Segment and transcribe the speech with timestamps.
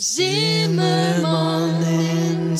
[0.00, 2.56] Zimmerman in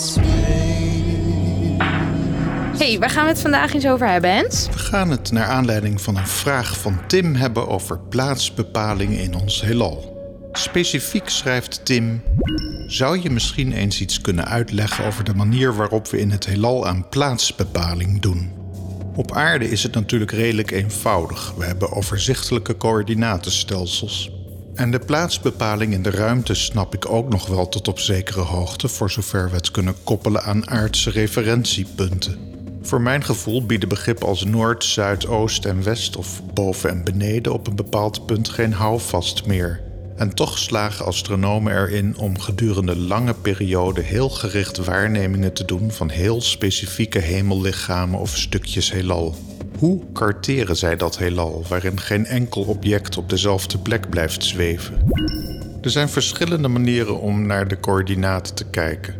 [2.78, 4.66] Hey, waar gaan we het vandaag eens over hebben, Hens?
[4.72, 9.60] We gaan het naar aanleiding van een vraag van Tim hebben over plaatsbepaling in ons
[9.60, 10.16] heelal.
[10.52, 12.22] Specifiek schrijft Tim:
[12.86, 16.86] Zou je misschien eens iets kunnen uitleggen over de manier waarop we in het heelal
[16.86, 18.52] aan plaatsbepaling doen?
[19.14, 21.54] Op aarde is het natuurlijk redelijk eenvoudig.
[21.56, 24.37] We hebben overzichtelijke coördinatenstelsels.
[24.78, 28.88] En de plaatsbepaling in de ruimte snap ik ook nog wel tot op zekere hoogte,
[28.88, 32.38] voor zover we het kunnen koppelen aan aardse referentiepunten.
[32.82, 37.52] Voor mijn gevoel bieden begrippen als noord, zuid, oost en west of boven en beneden
[37.52, 39.80] op een bepaald punt geen houvast meer.
[40.16, 46.08] En toch slagen astronomen erin om gedurende lange perioden heel gericht waarnemingen te doen van
[46.08, 49.34] heel specifieke hemellichamen of stukjes heelal.
[49.78, 55.12] Hoe karteren zij dat heelal waarin geen enkel object op dezelfde plek blijft zweven?
[55.82, 59.14] Er zijn verschillende manieren om naar de coördinaten te kijken.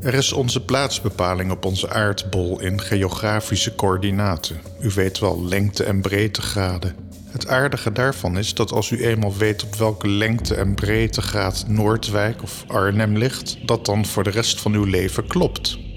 [0.00, 4.56] Er is onze plaatsbepaling op onze aardbol in geografische coördinaten.
[4.80, 6.94] U weet wel, lengte- en breedtegraden.
[7.26, 12.42] Het aardige daarvan is dat als u eenmaal weet op welke lengte en breedtegraad Noordwijk
[12.42, 15.87] of Arnhem ligt, dat dan voor de rest van uw leven klopt.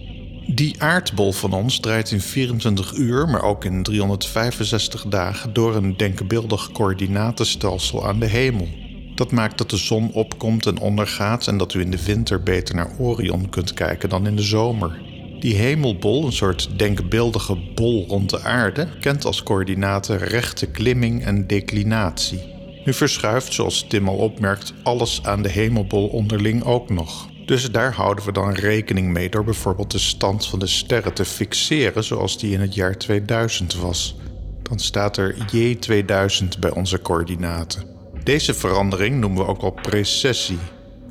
[0.47, 5.97] Die aardbol van ons draait in 24 uur, maar ook in 365 dagen door een
[5.97, 8.67] denkbeeldig coördinatenstelsel aan de hemel.
[9.15, 12.75] Dat maakt dat de zon opkomt en ondergaat en dat u in de winter beter
[12.75, 15.01] naar Orion kunt kijken dan in de zomer.
[15.39, 21.47] Die hemelbol, een soort denkbeeldige bol rond de aarde, kent als coördinaten rechte klimming en
[21.47, 22.39] declinatie.
[22.85, 27.29] Nu verschuift, zoals Tim al opmerkt, alles aan de hemelbol onderling ook nog.
[27.45, 31.25] Dus daar houden we dan rekening mee door bijvoorbeeld de stand van de sterren te
[31.25, 34.15] fixeren zoals die in het jaar 2000 was.
[34.61, 37.83] Dan staat er J2000 bij onze coördinaten.
[38.23, 40.59] Deze verandering noemen we ook al precessie,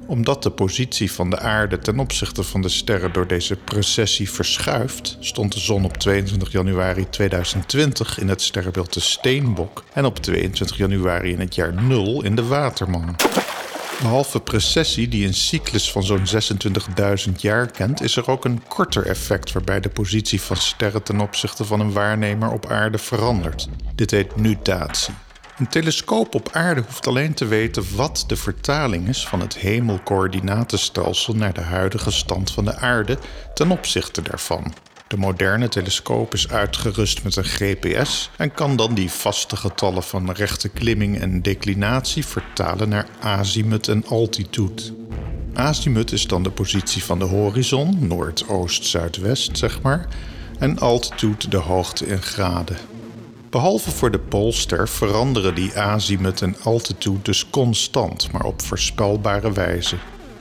[0.07, 5.17] omdat de positie van de aarde ten opzichte van de sterren door deze precessie verschuift,
[5.21, 10.77] stond de zon op 22 januari 2020 in het sterrenbeeld de Steenbok en op 22
[10.77, 13.17] januari in het jaar 0 in de Waterman.
[14.01, 16.27] Behalve precessie, die een cyclus van zo'n
[17.29, 21.21] 26.000 jaar kent, is er ook een korter effect waarbij de positie van sterren ten
[21.21, 23.69] opzichte van een waarnemer op aarde verandert.
[23.95, 25.15] Dit heet nutatie.
[25.59, 31.35] Een telescoop op aarde hoeft alleen te weten wat de vertaling is van het hemelcoördinatenstelsel
[31.35, 33.19] naar de huidige stand van de aarde
[33.55, 34.75] ten opzichte daarvan.
[35.11, 40.31] De moderne telescoop is uitgerust met een GPS en kan dan die vaste getallen van
[40.31, 44.83] rechte klimming en declinatie vertalen naar azimuth en altitude.
[45.55, 50.07] Azimuth is dan de positie van de horizon, noord, oost, zuidwest zeg maar,
[50.59, 52.77] en altitude de hoogte in graden.
[53.49, 59.97] Behalve voor de Poolster veranderen die azimuth en altitude dus constant, maar op voorspelbare wijze.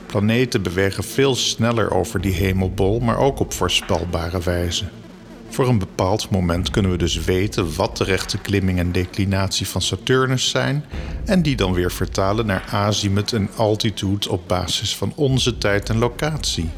[0.10, 4.86] Planeten bewegen veel sneller over die hemelbol, maar ook op voorspelbare wijze.
[5.50, 9.82] Voor een bepaald moment kunnen we dus weten wat de rechte klimming en declinatie van
[9.82, 10.86] Saturnus zijn
[11.26, 15.98] en die dan weer vertalen naar azimuth en altitude op basis van onze tijd en
[15.98, 16.70] locatie.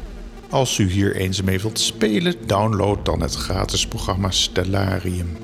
[0.50, 5.36] Als u hier eens mee wilt spelen, download dan het gratis programma Stellarium.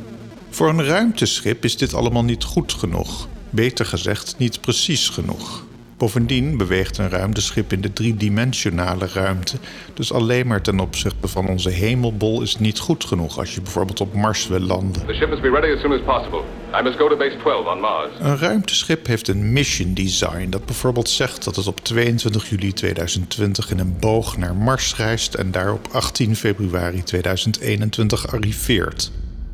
[0.51, 3.29] Voor een ruimteschip is dit allemaal niet goed genoeg.
[3.51, 5.67] Beter gezegd, niet precies genoeg.
[5.99, 9.57] Bovendien beweegt een ruimteschip in de driedimensionale ruimte,
[9.95, 14.01] dus alleen maar ten opzichte van onze hemelbol is niet goed genoeg als je bijvoorbeeld
[14.01, 15.07] op Mars wil landen.
[15.07, 16.43] The ship must be ready as soon as possible.
[16.81, 18.11] I must go to base 12 on Mars.
[18.19, 23.71] Een ruimteschip heeft een mission design dat bijvoorbeeld zegt dat het op 22 juli 2020
[23.71, 29.11] in een boog naar Mars reist en daar op 18 februari 2021 arriveert.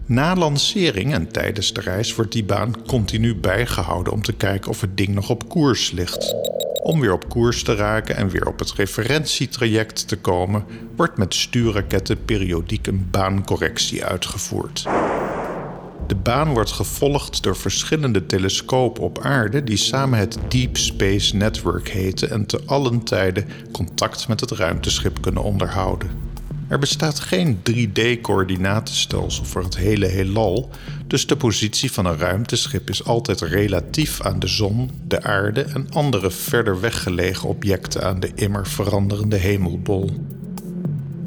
[0.06, 4.80] Na lancering en tijdens de reis wordt die baan continu bijgehouden om te kijken of
[4.80, 6.34] het ding nog op koers ligt.
[6.82, 10.64] Om weer op koers te raken en weer op het referentietraject te komen,
[10.96, 14.86] wordt met stuurraketten periodiek een baancorrectie uitgevoerd.
[16.06, 21.88] De baan wordt gevolgd door verschillende telescopen op aarde die samen het Deep Space Network
[21.88, 26.23] heten en te allen tijden contact met het ruimteschip kunnen onderhouden.
[26.68, 30.70] Er bestaat geen 3D-coördinatenstelsel voor het hele heelal,
[31.06, 35.86] dus de positie van een ruimteschip is altijd relatief aan de zon, de aarde en
[35.90, 40.10] andere verder weggelegen objecten aan de immer veranderende hemelbol.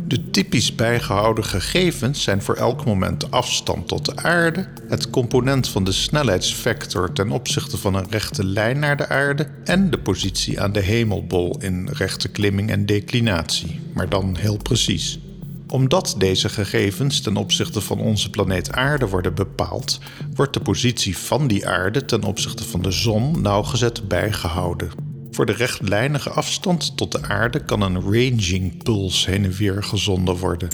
[0.07, 5.69] De typisch bijgehouden gegevens zijn voor elk moment de afstand tot de aarde, het component
[5.69, 10.61] van de snelheidsvector ten opzichte van een rechte lijn naar de aarde en de positie
[10.61, 15.19] aan de hemelbol in rechte klimming en declinatie, maar dan heel precies
[15.67, 19.99] omdat deze gegevens ten opzichte van onze planeet Aarde worden bepaald,
[20.33, 24.91] wordt de positie van die aarde ten opzichte van de zon nauwgezet bijgehouden.
[25.31, 30.35] Voor de rechtlijnige afstand tot de aarde kan een ranging puls heen en weer gezonden
[30.35, 30.69] worden.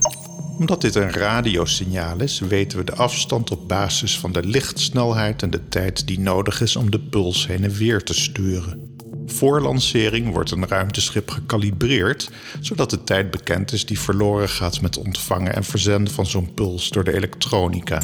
[0.57, 5.49] Omdat dit een radiosignaal is, weten we de afstand op basis van de lichtsnelheid en
[5.49, 8.92] de tijd die nodig is om de puls heen en weer te sturen.
[9.33, 14.97] Voor lancering wordt een ruimteschip gekalibreerd, zodat de tijd bekend is die verloren gaat met
[14.97, 18.01] ontvangen en verzenden van zo'n puls door de elektronica.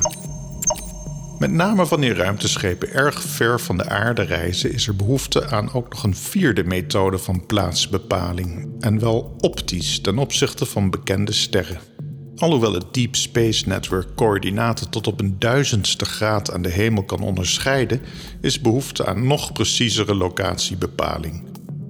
[1.40, 5.90] Met name wanneer ruimteschepen erg ver van de aarde reizen, is er behoefte aan ook
[5.90, 8.76] nog een vierde methode van plaatsbepaling.
[8.80, 11.99] En wel optisch ten opzichte van bekende sterren.
[12.40, 17.22] Alhoewel het Deep Space Network coördinaten tot op een duizendste graad aan de hemel kan
[17.22, 18.02] onderscheiden,
[18.42, 21.44] is behoefte aan nog preciezere locatiebepaling.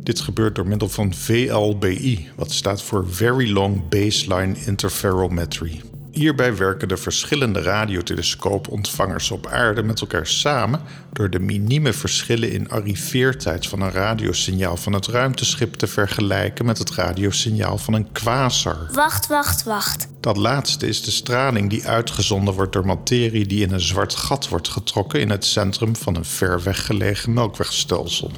[0.04, 5.82] Dit gebeurt door middel van VLBI, wat staat voor Very Long Baseline Interferometry.
[6.20, 10.82] Hierbij werken de verschillende radiotelescoopontvangers op aarde met elkaar samen
[11.14, 16.78] door de minieme verschillen in arriveertijd van een radiosignaal van het ruimteschip te vergelijken met
[16.78, 18.90] het radiosignaal van een quasar.
[18.92, 20.08] Wacht, wacht, wacht.
[20.20, 24.48] Dat laatste is de straling die uitgezonden wordt door materie die in een zwart gat
[24.48, 28.32] wordt getrokken in het centrum van een ver weggelegen melkwegstelsel.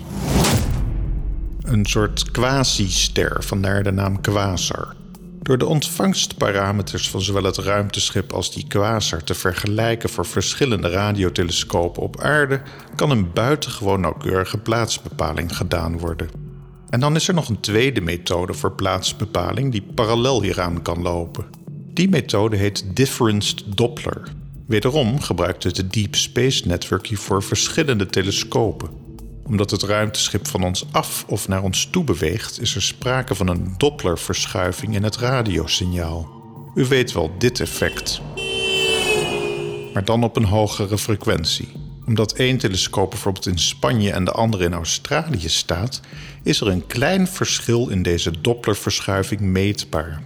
[1.62, 5.00] Een soort quasi-ster, vandaar de naam quasar.
[5.42, 12.02] Door de ontvangstparameters van zowel het ruimteschip als die quasar te vergelijken voor verschillende radiotelescopen
[12.02, 12.62] op aarde,
[12.96, 16.30] kan een buitengewoon nauwkeurige plaatsbepaling gedaan worden.
[16.90, 21.46] En dan is er nog een tweede methode voor plaatsbepaling die parallel hieraan kan lopen.
[21.94, 24.34] Die methode heet Differenced Doppler.
[24.68, 29.00] Wederom gebruikt het Deep Space Network hiervoor verschillende telescopen
[29.51, 33.48] omdat het ruimteschip van ons af of naar ons toe beweegt, is er sprake van
[33.48, 36.30] een Dopplerverschuiving in het radiosignaal.
[36.75, 38.21] U weet wel dit effect.
[39.94, 41.71] Maar dan op een hogere frequentie.
[42.06, 46.01] Omdat één telescoop bijvoorbeeld in Spanje en de andere in Australië staat,
[46.44, 50.21] is er een klein verschil in deze Dopplerverschuiving meetbaar.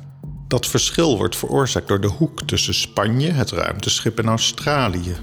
[0.48, 5.16] Dat verschil wordt veroorzaakt door de hoek tussen Spanje, het ruimteschip en Australië.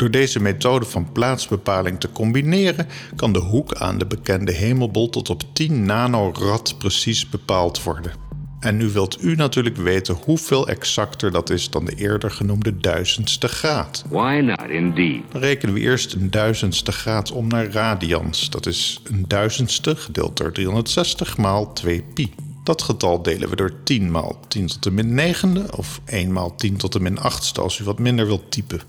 [0.00, 2.86] Door deze methode van plaatsbepaling te combineren,
[3.16, 8.12] kan de hoek aan de bekende hemelbol tot op 10 nanorad precies bepaald worden.
[8.60, 13.48] En nu wilt u natuurlijk weten hoeveel exacter dat is dan de eerder genoemde duizendste
[13.48, 14.04] graad.
[14.08, 15.22] Why not, indeed?
[15.32, 18.50] Dan rekenen we eerst een duizendste graad om naar radians.
[18.50, 22.32] Dat is een duizendste gedeeld door 360 maal 2 pi.
[22.64, 26.54] Dat getal delen we door 10 maal 10 tot de min negende of 1 maal
[26.56, 28.80] 10 tot de min achtste als u wat minder wilt typen.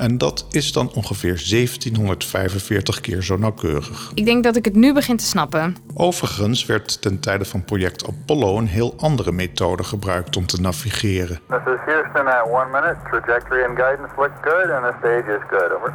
[0.00, 4.10] En dat is dan ongeveer 1745 keer zo nauwkeurig.
[4.14, 5.76] Ik denk dat ik het nu begin te snappen.
[5.94, 11.40] Overigens werd ten tijde van project Apollo een heel andere methode gebruikt om te navigeren.
[11.48, 12.96] This is Houston at one minute.
[13.10, 15.72] Trajectory and guidance look good, and the stage is good.
[15.76, 15.94] Over.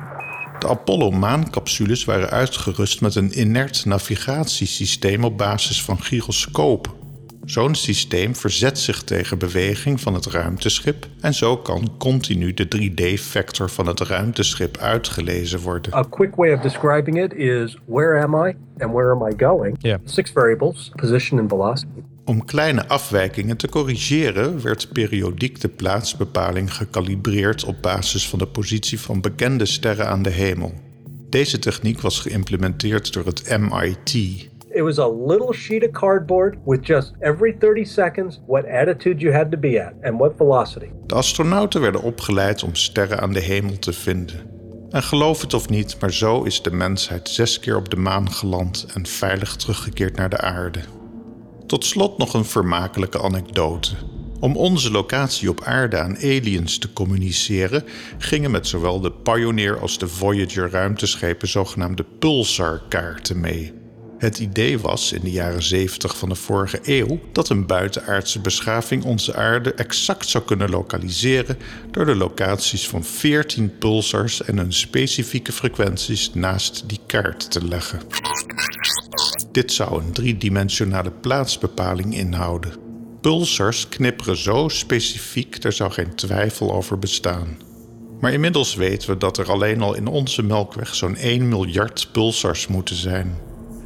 [0.59, 7.04] De Apollo-maancapsules waren uitgerust met een inert navigatiesysteem op basis van gyroscopen.
[7.45, 13.69] Zo'n systeem verzet zich tegen beweging van het ruimteschip en zo kan continu de 3D-vector
[13.69, 15.93] van het ruimteschip uitgelezen worden.
[15.95, 19.77] A quick way of describing it is where am I and where am I going?
[19.79, 19.99] Yeah.
[20.05, 22.03] Six variables, position and velocity.
[22.25, 28.99] Om kleine afwijkingen te corrigeren werd periodiek de plaatsbepaling gekalibreerd op basis van de positie
[28.99, 30.73] van bekende sterren aan de hemel.
[31.29, 36.85] Deze techniek was geïmplementeerd door het MIT, It was a little sheet of cardboard with
[36.85, 40.89] just every 30 seconds what attitude you had to be at and what velocity.
[41.07, 44.35] De astronauten werden opgeleid om sterren aan de hemel te vinden.
[44.89, 48.31] En geloof het of niet, maar zo is de mensheid zes keer op de maan
[48.31, 50.79] geland en veilig teruggekeerd naar de aarde.
[51.67, 53.95] Tot slot nog een vermakelijke anekdote.
[54.39, 57.83] Om onze locatie op aarde aan aliens te communiceren,
[58.17, 63.83] gingen met zowel de Pioneer als de Voyager ruimteschepen zogenaamde pulsarkaarten mee.
[64.17, 69.03] Het idee was in de jaren 70 van de vorige eeuw dat een buitenaardse beschaving
[69.03, 71.57] onze aarde exact zou kunnen lokaliseren
[71.91, 78.01] door de locaties van 14 pulsars en hun specifieke frequenties naast die kaart te leggen.
[79.51, 82.73] Dit zou een driedimensionale plaatsbepaling inhouden.
[83.21, 87.57] Pulsars knipperen zo specifiek, daar zou geen twijfel over bestaan.
[88.19, 92.67] Maar inmiddels weten we dat er alleen al in onze melkweg zo'n 1 miljard pulsars
[92.67, 93.37] moeten zijn.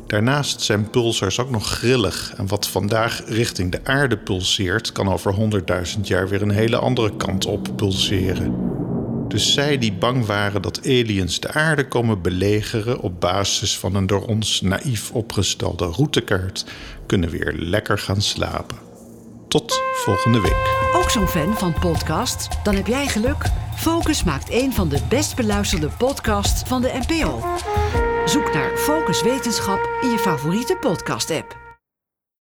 [0.09, 5.35] Daarnaast zijn pulsars ook nog grillig en wat vandaag richting de aarde pulseert, kan over
[5.95, 8.55] 100.000 jaar weer een hele andere kant op pulseren.
[9.27, 14.07] Dus zij die bang waren dat aliens de aarde komen belegeren op basis van een
[14.07, 16.65] door ons naïef opgestelde routekaart,
[17.05, 18.77] kunnen weer lekker gaan slapen.
[19.47, 20.91] Tot volgende week.
[20.93, 22.47] Ook zo'n fan van podcasts?
[22.63, 23.45] Dan heb jij geluk.
[23.75, 27.43] Focus maakt een van de best beluisterde podcasts van de NPO.
[28.29, 31.68] Zoek naar Focus Wetenschap in je favoriete podcast-app.